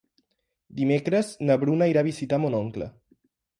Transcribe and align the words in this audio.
Dimecres 0.79 1.29
na 1.51 1.59
Bruna 1.65 1.89
irà 1.93 2.03
a 2.05 2.09
visitar 2.09 2.43
mon 2.47 2.59
oncle. 2.65 2.91